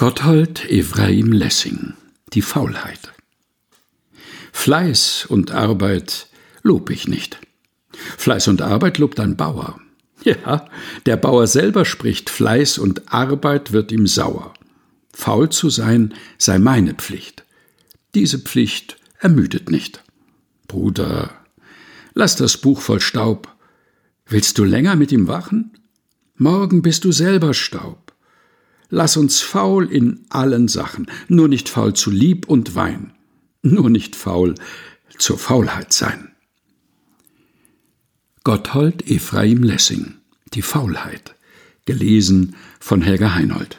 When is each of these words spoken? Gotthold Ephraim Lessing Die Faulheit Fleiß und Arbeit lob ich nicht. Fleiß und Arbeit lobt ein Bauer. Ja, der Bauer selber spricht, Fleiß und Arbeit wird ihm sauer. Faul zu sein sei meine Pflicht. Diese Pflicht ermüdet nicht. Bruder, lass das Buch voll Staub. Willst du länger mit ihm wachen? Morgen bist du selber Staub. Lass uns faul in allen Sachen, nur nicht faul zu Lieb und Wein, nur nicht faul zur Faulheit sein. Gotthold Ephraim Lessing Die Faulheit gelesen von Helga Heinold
Gotthold 0.00 0.64
Ephraim 0.70 1.32
Lessing 1.32 1.94
Die 2.32 2.40
Faulheit 2.40 3.12
Fleiß 4.52 5.26
und 5.28 5.50
Arbeit 5.50 6.28
lob 6.62 6.90
ich 6.90 7.08
nicht. 7.08 7.40
Fleiß 8.16 8.46
und 8.46 8.62
Arbeit 8.62 8.98
lobt 8.98 9.18
ein 9.18 9.36
Bauer. 9.36 9.80
Ja, 10.22 10.68
der 11.06 11.16
Bauer 11.16 11.48
selber 11.48 11.84
spricht, 11.84 12.30
Fleiß 12.30 12.78
und 12.78 13.12
Arbeit 13.12 13.72
wird 13.72 13.90
ihm 13.90 14.06
sauer. 14.06 14.54
Faul 15.12 15.48
zu 15.48 15.68
sein 15.68 16.14
sei 16.38 16.60
meine 16.60 16.94
Pflicht. 16.94 17.44
Diese 18.14 18.38
Pflicht 18.38 18.98
ermüdet 19.18 19.68
nicht. 19.68 20.04
Bruder, 20.68 21.32
lass 22.14 22.36
das 22.36 22.56
Buch 22.56 22.82
voll 22.82 23.00
Staub. 23.00 23.52
Willst 24.26 24.58
du 24.58 24.64
länger 24.64 24.94
mit 24.94 25.10
ihm 25.10 25.26
wachen? 25.26 25.76
Morgen 26.36 26.82
bist 26.82 27.04
du 27.04 27.10
selber 27.10 27.52
Staub. 27.52 28.07
Lass 28.90 29.16
uns 29.16 29.40
faul 29.40 29.90
in 29.90 30.24
allen 30.30 30.68
Sachen, 30.68 31.10
nur 31.28 31.48
nicht 31.48 31.68
faul 31.68 31.94
zu 31.94 32.10
Lieb 32.10 32.48
und 32.48 32.74
Wein, 32.74 33.12
nur 33.62 33.90
nicht 33.90 34.16
faul 34.16 34.54
zur 35.18 35.38
Faulheit 35.38 35.92
sein. 35.92 36.32
Gotthold 38.44 39.10
Ephraim 39.10 39.62
Lessing 39.62 40.14
Die 40.54 40.62
Faulheit 40.62 41.34
gelesen 41.84 42.54
von 42.80 43.02
Helga 43.02 43.34
Heinold 43.34 43.78